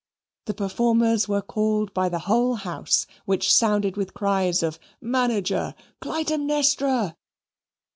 [0.45, 5.75] The performers were called by the whole house, which sounded with cries of "Manager!
[5.99, 7.15] Clytemnestra!"